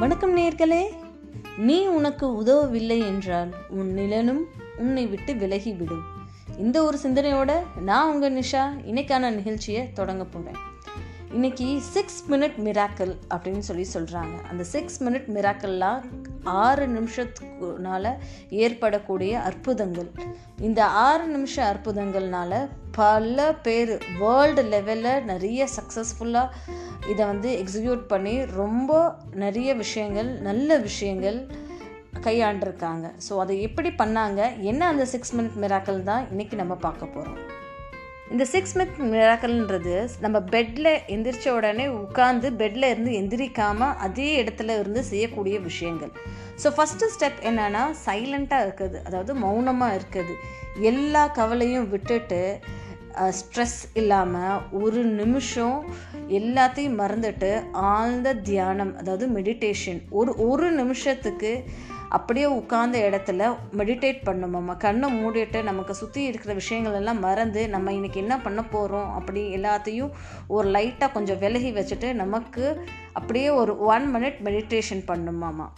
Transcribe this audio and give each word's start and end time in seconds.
வணக்கம் 0.00 0.36
நேர்களே. 0.36 0.82
நீ 1.58 1.86
உனக்கு 1.86 2.42
உதவவில்லை 2.42 2.98
என்றால் 2.98 3.54
உன் 3.68 3.94
நிலனும் 3.96 4.60
உன்னை 4.76 5.06
விட்டு 5.06 5.34
விலகிவிடும். 5.34 6.02
இந்த 6.58 6.84
ஒரு 6.84 6.98
சிந்தனையோட 7.02 7.62
நான் 7.80 8.12
உங்கள் 8.12 8.32
நிஷா 8.32 8.62
இன்னைக்கான 8.86 9.30
நிகழ்ச்சியை 9.30 9.92
தொடங்க 9.92 10.24
போகிறேன் 10.24 10.56
இன்னைக்கு 11.32 11.80
சிக்ஸ் 11.80 12.24
மினிட் 12.30 12.58
மிராக்கல் 12.64 13.16
அப்படின்னு 13.30 13.58
சொல்லி 13.58 13.86
சொல்கிறாங்க 13.94 14.42
அந்த 14.50 14.64
சிக்ஸ் 14.64 15.04
மினிட் 15.04 15.28
மிராக்கல்லாம் 15.28 16.02
ஆறு 16.44 16.86
நிமிஷத்துக்குனால 16.86 18.14
ஏற்படக்கூடிய 18.50 19.40
அற்புதங்கள். 19.40 20.10
இந்த 20.60 20.84
ஆறு 20.84 21.26
நிமிஷ 21.26 21.74
அற்புதங்கள்னால 21.74 22.68
பல 22.90 23.52
பேர் 23.62 23.98
வேர்ல்டு 24.18 24.62
லெவலில் 24.62 25.24
நிறைய 25.24 25.68
சக்ஸஸ்ஃபுல்லாக 25.76 26.48
இதை 27.10 27.26
வந்து 27.26 27.64
எக்ஸிக்யூட் 27.64 28.06
பண்ணி 28.06 28.44
ரொம்ப 28.44 29.16
நிறைய 29.34 29.74
விஷயங்கள் 29.74 30.38
நல்ல 30.40 30.78
விஷயங்கள் 30.78 31.46
கையாண்டிருக்காங்க. 32.26 33.12
ஸோ 33.28 33.38
அதை 33.38 33.60
எப்படி 33.62 33.88
பண்ணாங்க? 33.88 34.56
என்ன 34.56 34.86
அந்த 34.86 35.04
சிக்ஸ் 35.04 35.36
மினிட் 35.36 35.58
மிராக்கல் 35.60 36.02
தான் 36.02 36.26
இன்றைக்கி 36.32 36.54
நம்ம 36.54 36.74
பார்க்க 36.74 37.06
போகிறோம் 37.06 37.59
இந்த 38.32 38.44
சிக்ஸ் 38.50 38.74
மித் 38.78 38.98
மிராக்கல்ன்றது 39.12 39.94
நம்ம 40.24 40.36
பெட்டில் 40.52 40.90
எந்திரிச்ச 41.14 41.46
உடனே 41.56 41.86
உட்காந்து 42.00 42.48
பெட்டில் 42.60 42.86
இருந்து 42.90 43.12
எந்திரிக்காமல் 43.20 43.96
அதே 44.06 44.28
இடத்துல 44.42 44.74
இருந்து 44.80 45.02
செய்யக்கூடிய 45.04 45.56
விஷயங்கள். 45.60 46.12
ஸோ 46.62 46.70
ஃபஸ்ட்டு 46.76 47.10
ஸ்டெப் 47.14 47.40
என்னென்னா 47.50 47.82
சைலண்ட்டாக 48.06 48.66
இருக்குது 48.66 48.98
அதாவது 49.08 49.34
மௌனமாக 49.44 49.96
இருக்குது 49.98 50.36
எல்லா 50.90 51.24
கவலையும் 51.38 51.90
விட்டுட்டு 51.90 52.40
ஸ்ட்ரெஸ் 53.16 53.80
இல்லாமல் 53.92 54.60
ஒரு 54.82 55.04
நிமிஷம் 55.04 55.78
எல்லாத்தையும் 56.28 56.98
மறந்துட்டு 56.98 57.50
ஆழ்ந்த 57.72 58.34
தியானம் 58.34 58.96
அதாவது 58.96 59.26
மெடிடேஷன் 59.28 60.00
ஒரு 60.10 60.36
ஒரு 60.36 60.70
நிமிஷத்துக்கு 60.72 61.52
அப்படியே 62.08 62.46
உட்கார்ந்த 62.46 62.98
இடத்துல 62.98 63.42
மெடிடேட் 63.76 64.20
பண்ணுமாம்மா 64.24 64.76
கண்ணை 64.76 65.08
மூடிட்டு 65.22 65.62
நமக்கு 65.62 65.94
சுற்றி 65.94 66.22
இருக்கிற 66.24 66.54
விஷயங்கள் 66.54 66.92
எல்லாம் 66.92 67.20
மறந்து 67.20 67.68
நம்ம 67.68 67.92
இன்றைக்கி 67.92 68.16
என்ன 68.16 68.38
பண்ண 68.38 68.62
போகிறோம் 68.62 69.12
அப்படி 69.14 69.42
எல்லாத்தையும் 69.56 70.10
ஒரு 70.48 70.70
லைட்டாக 70.70 71.12
கொஞ்சம் 71.12 71.38
விலகி 71.38 71.70
வச்சுட்டு 71.72 72.12
நமக்கு 72.14 72.64
அப்படியே 73.12 73.50
ஒரு 73.50 73.78
one 73.78 74.16
minute 74.16 74.40
meditation 74.44 75.04
பண்ணுமாமா 75.06 75.68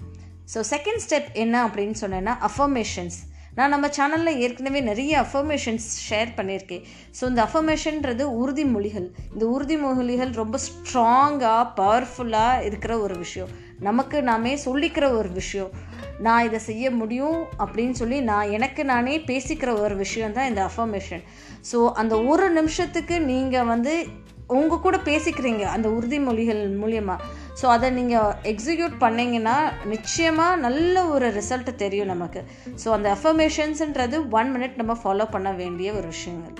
so 0.55 0.61
second 0.71 1.03
step 1.09 1.29
என்ன 1.33 1.69
அப்படின்னு 1.69 1.95
சொன்னேன்னா 2.01 2.35
அஃபர்மேஷன்ஸ் 2.41 3.19
நான் 3.57 3.73
நம்ம 3.75 3.87
சேனலில் 3.97 4.39
ஏற்கனவே 4.45 4.81
நிறைய 4.81 5.13
அஃபர்மேஷன்ஸ் 5.23 5.89
ஷேர் 6.09 6.31
பண்ணியிருக்கேன். 6.37 6.85
ஸோ 7.21 7.23
இந்த 7.31 7.41
அஃபர்மேஷன்றது 7.49 8.25
உறுதிமொழிகள். 8.43 9.09
இந்த 9.33 9.45
உறுதிமொழிகள் 9.55 10.33
ரொம்ப 10.43 10.59
ஸ்ட்ராங்காக 10.67 11.67
பவர்ஃபுல்லாக 11.81 12.65
இருக்கிற 12.65 12.93
ஒரு 12.99 13.17
விஷயம். 13.17 13.51
நமக்கு 13.89 14.23
நாமே 14.23 14.55
சொல்லிக்கிற 14.65 15.05
ஒரு 15.19 15.31
விஷயம். 15.41 15.73
நான் 16.19 16.45
இதை 16.45 16.59
செய்ய 16.71 16.87
முடியும் 16.91 17.39
அப்படின்னு 17.65 17.95
சொல்லி 18.01 18.19
நான் 18.21 18.53
எனக்கு 18.57 18.83
நானே 18.85 19.15
பேசிக்கிற 19.31 19.71
ஒரு 19.85 19.95
விஷயம் 19.97 20.33
தான் 20.33 20.49
இந்த 20.51 20.61
அஃபர்மேஷன் 20.71 21.23
ஸோ 21.73 21.79
அந்த 22.03 22.15
ஒரு 22.23 22.47
நிமிஷத்துக்கு 22.51 23.17
நீங்கள் 23.21 23.69
வந்து 23.73 23.95
உங்கள் 24.61 24.83
கூட 24.87 24.97
பேசிக்கிறீங்க 25.09 25.65
அந்த 25.75 25.89
உறுதிமொழிகள் 25.89 26.63
மூலியமாக 26.83 27.25
ஸோ 27.61 27.67
அதை 27.67 27.89
நீங்கள் 27.91 28.35
எக்ஸிக்யூட் 28.53 28.95
பண்ணிங்கன்னா 29.01 29.57
நிச்சயமாக 29.85 30.61
நல்ல 30.67 31.05
ஒரு 31.15 31.27
ரிசல்ட் 31.39 31.71
தெரியும் 31.83 32.13
நமக்கு. 32.13 32.41
ஸோ 32.85 32.89
அந்த 32.97 33.09
அஃபர்மேஷன்ஸுன்றது 33.17 34.19
ஒன் 34.39 34.51
மினிட் 34.55 34.79
நம்ம 34.83 34.97
ஃபாலோ 35.03 35.27
பண்ண 35.31 35.51
வேண்டிய 35.53 35.89
ஒரு 35.93 36.07
விஷயங்கள். 36.07 36.57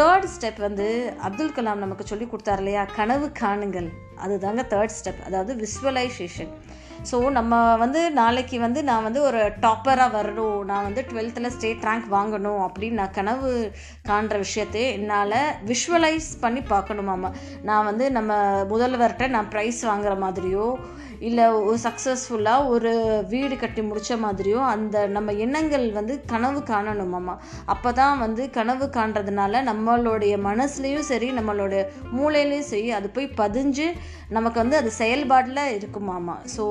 தேர்ட் 0.00 0.28
ஸ்டெப் 0.34 0.60
வந்து 0.66 0.86
அப்துல் 1.26 1.56
கலாம் 1.56 1.82
நமக்கு 1.84 2.04
சொல்லி 2.06 2.26
கொடுத்தார் 2.26 2.58
இல்லையா? 2.58 2.84
கனவு 2.98 3.26
காணுங்கள். 3.42 3.90
அதுதாங்க 4.24 4.62
தேர்ட் 4.72 4.96
ஸ்டெப் 4.98 5.20
அதாவது 5.26 5.54
விஸ்வலைசேஷன் 5.62 6.52
ஸோ 7.10 7.30
நம்ம 7.30 7.76
வந்து 7.76 8.10
நாளைக்கு 8.10 8.58
வந்து 8.58 8.84
நான் 8.84 9.02
வந்து 9.02 9.22
ஒரு 9.22 9.40
டாப்பராக 9.60 10.16
வரணும். 10.16 10.64
நான் 10.64 10.82
வந்து 10.82 11.06
டுவெல்த்தில் 11.12 11.50
ஸ்டேட் 11.50 11.84
ரேங்க் 11.84 12.08
வாங்கணும் 12.10 12.60
அப்படின்னு 12.66 12.90
நான் 12.90 13.10
கனவு 13.10 13.72
காண்ற 14.08 14.38
விஷயத்தை 14.38 14.92
என்னால் 14.92 15.36
விஷுவலைஸ் 15.66 16.40
பண்ணி 16.40 16.60
பார்க்கணுமாம்மா 16.60 17.30
நான் 17.62 17.84
வந்து 17.84 18.10
நம்ம 18.10 18.32
முதல்வர்கிட்ட 18.64 19.28
நான் 19.28 19.50
ப்ரைஸ் 19.50 19.80
வாங்குற 19.82 20.16
மாதிரியோ 20.18 20.66
இல்லை 21.18 21.44
ஒரு 21.60 21.78
சக்ஸஸ்ஃபுல்லாக 21.78 22.66
ஒரு 22.66 22.90
வீடு 23.28 23.56
கட்டி 23.56 23.82
முடித்த 23.82 24.16
மாதிரியோ 24.16 24.58
அந்த 24.64 25.06
நம்ம 25.06 25.32
எண்ணங்கள் 25.32 25.92
வந்து 25.92 26.20
கனவு 26.26 26.60
காணணுமாம்மா 26.60 27.34
அப்போ 27.64 27.92
தான் 27.92 28.18
வந்து 28.18 28.50
கனவு 28.50 28.86
காண்றதுனால 28.86 29.62
நம்மளுடைய 29.62 30.36
மனசுலேயும் 30.44 31.08
சரி 31.08 31.32
நம்மளுடைய 31.32 31.82
மூளையிலையும் 32.12 32.68
சரி 32.68 32.90
அது 32.90 33.10
போய் 33.10 33.28
பதிஞ்சு 33.36 33.86
நமக்கு 34.28 34.60
வந்து 34.60 34.76
அது 34.76 34.90
செயல்பாட்டில் 34.92 35.62
இருக்குமாம்மா 35.78 36.36
ஸோ 36.56 36.64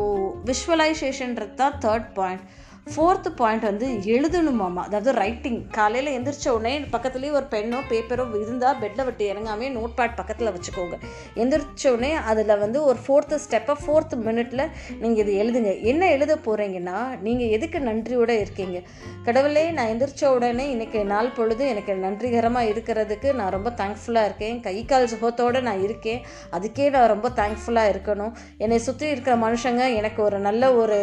விஷுவலைசேஷன்றது 0.46 1.54
தான் 1.54 1.78
தேர்ட் 1.78 2.10
பாயிண்ட் 2.14 2.46
ஃபோர்த்து 2.92 3.30
பாயிண்ட் 3.40 3.66
வந்து 3.68 3.88
எழுதணுமாமா 4.14 4.82
அதாவது 4.88 5.12
ரைட்டிங் 5.20 5.60
காலையில் 5.78 6.10
எந்திரிச்ச 6.16 6.48
உடனே 6.56 6.74
பக்கத்துலேயே 6.94 7.32
ஒரு 7.38 7.46
பெண்ணோ 7.54 7.78
பேப்பரோ 7.92 8.24
இருந்தால் 8.42 8.80
பெட்டில் 8.82 9.06
விட்டு 9.06 9.24
இறங்காமே 9.34 9.68
நோட் 9.76 9.94
பேட் 10.00 10.18
பக்கத்தில் 10.20 10.52
வச்சுக்கோங்க. 10.56 10.96
எந்திரிச்ச 11.42 11.84
உடனே 11.94 12.12
அதில் 12.32 12.54
வந்து 12.64 12.80
ஒரு 12.90 13.00
ஃபோர்த்து 13.06 13.38
ஸ்டெப்பை 13.46 13.76
ஃபோர்த்து 13.84 14.18
மினிட்ல 14.26 14.64
நீங்கள் 15.04 15.22
இது 15.24 15.34
எழுதுங்க. 15.44 15.72
என்ன 15.92 16.10
எழுத 16.16 16.36
போகிறீங்கன்னா 16.48 16.98
நீங்கள் 17.28 17.54
எதுக்கு 17.58 17.82
நன்றியோடு 17.90 18.36
இருக்கீங்க? 18.44 18.80
கடவுளே 19.28 19.66
நான் 19.78 19.92
எந்திரிச்ச 19.94 20.26
உடனே 20.36 20.70
இன்னைக்கு 20.70 21.02
நாள் 21.14 21.34
பொழுது 21.38 21.66
எனக்கு 21.68 21.96
நன்றிகரமாக 22.06 22.72
இருக்கிறதுக்கு 22.74 23.32
நான் 23.40 23.54
ரொம்ப 23.58 23.72
தேங்க்ஃபுல்லாக 23.82 24.30
இருக்கேன். 24.32 24.60
கை 24.68 24.78
கால் 24.86 25.12
சுகத்தோடு 25.14 25.62
நான் 25.70 25.82
இருக்கேன். 25.88 26.22
அதுக்கே 26.58 26.90
நான் 26.98 27.12
ரொம்ப 27.16 27.30
தேங்க்ஃபுல்லாக 27.42 27.94
இருக்கணும். 27.96 28.36
என்னை 28.58 28.80
சுற்றி 28.90 29.08
இருக்கிற 29.16 29.36
மனுஷங்க 29.48 29.84
எனக்கு 30.02 30.22
ஒரு 30.24 30.40
நல்ல 30.50 30.74
ஒரு 30.84 31.00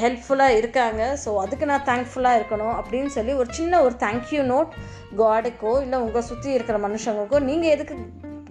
ஹெல்ப்ஃபுல்லாக 0.00 0.56
இருக்காங்க. 0.56 1.18
ஸோ 1.24 1.30
அதுக்கு 1.36 1.66
நான் 1.66 1.86
தேங்க்ஃபுல்லாக 1.90 2.38
இருக்கணும் 2.40 2.74
அப்படின்னு 2.80 3.06
சொல்லி 3.06 3.32
ஒரு 3.32 3.48
சின்ன 3.52 3.82
ஒரு 3.82 3.94
தேங்க்யூ 3.98 4.42
நோட் 4.52 4.70
காடுக்கோ 5.16 5.82
இல்லை 5.82 5.98
உங்கள் 5.98 6.22
சுற்றி 6.22 6.52
இருக்கிற 6.52 6.78
மனுஷங்களுக்கோ 6.88 7.40
நீங்கள் 7.40 7.70
எதுக்கு 7.70 7.96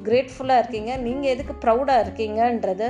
கிரேட்ஃபுல்லாக 0.04 0.62
இருக்கீங்க? 0.62 0.98
நீங்கள் 0.98 1.32
எதுக்கு 1.32 1.54
ப்ரௌடாக 1.64 2.04
இருக்கீங்கன்றத 2.06 2.84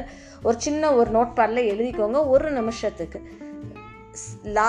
ஒரு 0.44 0.60
சின்ன 0.60 0.94
ஒரு 0.94 1.12
நோட் 1.12 1.38
பேடில் 1.40 1.70
எழுதிக்கோங்க 1.72 2.28
ஒரு 2.28 2.52
நிமிஷத்துக்கு. 2.52 3.20
லா 4.56 4.66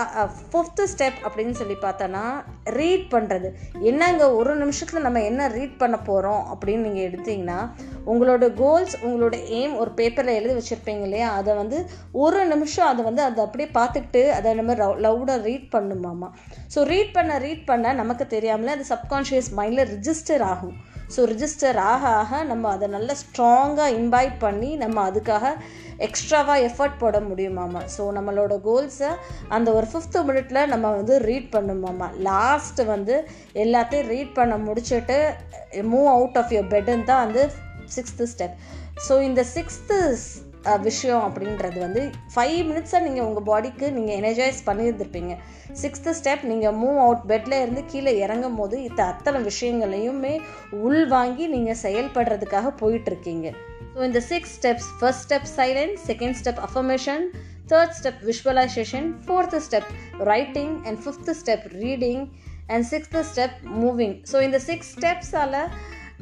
ஃபிஃப்த்து 0.50 0.82
ஸ்டெப் 0.92 1.18
அப்படின்னு 1.26 1.54
சொல்லி 1.60 1.76
பார்த்தோன்னா 1.82 2.22
ரீட் 2.78 3.06
பண்ணுறது 3.14 3.48
என்னங்க 3.80 4.34
ஒரு 4.34 4.52
நிமிஷத்தில் 4.56 5.04
நம்ம 5.06 5.22
என்ன 5.22 5.48
ரீட் 5.48 5.78
பண்ண 5.78 5.96
போகிறோம் 5.98 6.42
அப்படின்னு 6.52 6.86
நீங்கள் 6.88 7.06
எடுத்தீங்கன்னா 7.08 7.58
உங்களோட 8.06 8.54
கோல்ஸ் 8.54 8.94
உங்களோட 9.06 9.36
எய்ம் 9.58 9.74
ஒரு 9.76 9.90
பேப்பரில் 9.90 10.38
எழுதி 10.38 10.54
வச்சுருப்பீங்க 10.58 11.02
இல்லையா? 11.08 11.30
அதை 11.32 11.54
வந்து 11.54 11.78
ஒரு 12.12 12.46
நிமிஷம் 12.46 12.86
அதை 12.86 13.04
வந்து 13.04 13.22
அதை 13.22 13.44
அப்படியே 13.44 13.68
பார்த்துக்கிட்டு 13.74 14.28
அதை 14.38 14.54
நம்ம 14.54 14.74
லவுடாக 15.06 15.40
ரீட் 15.42 15.68
பண்ணுமாமா. 15.76 16.30
ஸோ 16.74 16.82
ரீட் 16.92 17.12
பண்ண 17.12 17.38
ரீட் 17.38 17.66
பண்ண 17.66 17.92
நமக்கு 17.92 18.26
தெரியாமலே 18.26 18.74
அது 18.76 18.86
சப்கான்ஷியஸ் 18.94 19.50
மைண்டில் 19.60 19.90
ரிஜிஸ்டர் 19.94 20.44
ஆகும். 20.52 20.76
ஸோ 21.14 21.20
ரிஜிஸ்டர் 21.26 21.78
ஆக 21.84 22.02
ஆக 22.16 22.42
நம்ம 22.44 22.64
அதை 22.70 22.86
நல்லா 22.88 23.14
ஸ்ட்ராங்காக 23.22 23.96
இன்வைட் 23.96 24.36
பண்ணி 24.38 24.70
நம்ம 24.76 24.98
அதுக்காக 25.10 25.46
எக்ஸ்ட்ராவாக 25.98 26.64
எஃபர்ட் 26.64 27.00
போட 27.00 27.16
முடியுமாமா 27.20 27.80
ஸோ 27.96 28.04
நம்மளோட 28.12 28.54
கோல்ஸை 28.60 29.10
அந்த 29.48 29.68
ஒரு 29.72 29.88
ஃபிஃப்த்து 29.90 30.22
மினிட்ல 30.24 30.60
நம்ம 30.66 30.86
வந்து 30.90 31.16
ரீட் 31.20 31.50
பண்ணுமாமா 31.52 32.08
லாஸ்ட்டு 32.22 32.86
வந்து 32.86 33.16
எல்லாத்தையும் 33.56 34.08
ரீட் 34.08 34.32
பண்ண 34.32 34.56
முடிச்சுட்டு 34.64 35.18
மூவ் 35.88 36.08
அவுட் 36.08 36.38
ஆஃப் 36.38 36.52
யுவர் 36.52 36.72
பெட்டுன்னு 36.74 37.04
தான் 37.04 37.24
வந்து 37.26 37.44
சிக்ஸ்த்து 37.94 38.30
ஸ்டெப் 38.32 38.56
ஸோ 39.08 39.14
இந்த 39.20 39.44
சிக்ஸ்த்து 39.54 39.98
விஷயம் 40.78 41.24
அப்படின்றது 41.28 41.78
வந்து 41.78 42.10
ஃபைவ் 42.34 42.58
மினிட்ஸாக 42.68 43.00
நீங்கள் 43.00 43.24
உங்கள் 43.24 43.46
பாடிக்கு 43.50 43.90
நீங்கள் 43.90 44.18
எனர்ஜைஸ் 44.20 44.60
பண்ணியிருந்திருப்பீங்க. 44.66 45.34
சிக்ஸ்த்து 45.82 46.14
ஸ்டெப் 46.20 46.42
நீங்கள் 46.42 46.74
மூவ் 46.74 46.98
அவுட் 46.98 47.24
பெட்டில் 47.28 47.60
இருந்து 47.60 47.84
கீழே 47.84 48.18
இறங்கும் 48.18 48.56
போது 48.56 48.78
இத்த 48.78 49.00
அத்தனை 49.02 49.40
விஷயங்களையுமே 49.50 50.40
உள் 50.70 51.06
வாங்கி 51.06 51.46
நீங்கள் 51.46 51.80
செயல்படுறதுக்காக 51.82 52.72
போயிட்டுருக்கீங்க. 52.80 53.50
ஸோ 53.96 54.04
இந்த 54.04 54.20
six 54.20 54.60
steps 54.60 54.90
first 55.00 55.32
step 55.32 55.48
silence 55.56 55.98
second 56.06 56.38
step 56.42 56.62
affirmation 56.68 57.24
third 57.66 57.94
step 57.98 58.20
visualization 58.30 59.08
fourth 59.26 59.60
step 59.68 59.90
writing 60.18 60.74
and 60.84 60.98
fifth 61.04 61.34
step 61.42 61.66
reading 61.84 62.22
and 62.66 62.86
sixth 62.90 63.24
step 63.32 63.56
moving 63.82 64.16
so 64.32 64.42
இந்த 64.42 64.58
சிக்ஸ் 64.58 64.98
ஸ்டெப்ஸால் 64.98 65.56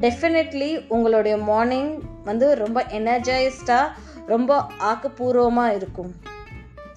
டெஃபினெட்லி 0.01 0.87
உங்களுடைய 0.89 1.37
மார்னிங் 1.37 1.91
வந்து 2.25 2.55
ரொம்ப 2.55 2.85
எனர்ஜைஸ்டாக 2.91 3.89
ரொம்ப 4.27 4.63
ஆக்கப்பூர்வமாக 4.91 5.75
இருக்கும். 5.75 6.13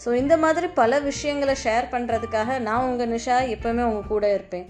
ஸோ 0.04 0.14
இந்த 0.14 0.38
மாதிரி 0.38 0.68
பல 0.68 1.00
விஷயங்களை 1.00 1.56
ஷேர் 1.66 1.86
பண்ணுறதுக்காக 1.92 2.60
நான் 2.60 2.88
உங்கள் 2.90 3.12
நிஷா 3.12 3.38
எப்போவுமே 3.56 3.84
உங்கள் 3.90 4.08
கூட 4.08 4.34
இருப்பேன். 4.34 4.66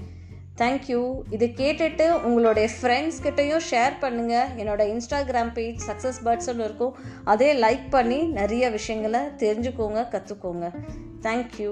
தேங்க்யூ 0.61 0.99
இதை 1.35 1.47
கேட்டுட்டு 1.59 2.07
உங்களுடைய 2.27 2.67
ஃப்ரெண்ட்ஸ் 2.77 3.21
கிட்டேயும் 3.23 3.63
ஷேர் 3.71 3.95
பண்ணுங்கள் 4.01 4.51
என்னோடய 4.61 4.91
இன்ஸ்டாகிராம் 4.93 5.51
பேஜ் 5.57 5.79
சக்ஸஸ் 5.89 6.19
பேர்ட்ஸ்னு 6.25 6.65
இருக்கும். 6.67 6.95
அதே 7.23 7.49
லைக் 7.65 7.85
பண்ணி 7.89 8.19
நிறைய 8.39 8.69
விஷயங்களை 8.69 9.21
தெரிஞ்சுக்கோங்க 9.43 10.03
கற்றுக்கோங்க 10.15 10.67
தேங்க்யூ 11.21 11.71